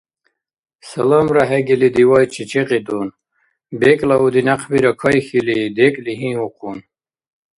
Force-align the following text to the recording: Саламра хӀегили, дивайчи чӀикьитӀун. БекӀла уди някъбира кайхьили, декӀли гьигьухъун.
Саламра 0.89 1.43
хӀегили, 1.49 1.89
дивайчи 1.95 2.43
чӀикьитӀун. 2.51 3.07
БекӀла 3.79 4.15
уди 4.25 4.41
някъбира 4.47 4.91
кайхьили, 5.01 5.57
декӀли 5.77 6.13
гьигьухъун. 6.19 6.79